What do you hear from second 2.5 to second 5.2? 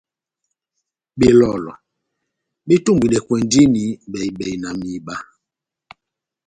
betombwidɛkwɛndi bɛhi-bɛhi na mihiba.